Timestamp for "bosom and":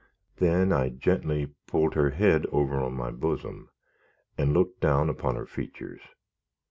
3.11-4.51